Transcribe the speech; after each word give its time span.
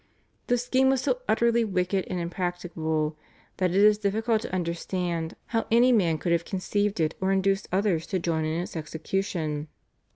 The 0.47 0.57
scheme 0.57 0.89
was 0.89 1.01
so 1.01 1.19
utterly 1.29 1.63
wicked 1.63 2.05
and 2.09 2.19
impracticable, 2.19 3.19
that 3.57 3.69
it 3.69 3.77
is 3.83 3.99
difficult 3.99 4.41
to 4.41 4.51
understand 4.51 5.35
how 5.53 5.67
any 5.69 5.91
man 5.91 6.17
could 6.17 6.31
have 6.31 6.43
conceived 6.43 6.99
it 6.99 7.13
or 7.21 7.31
induced 7.31 7.67
others 7.71 8.07
to 8.07 8.17
join 8.17 8.43
in 8.43 8.59
its 8.61 8.75
execution. 8.75 9.67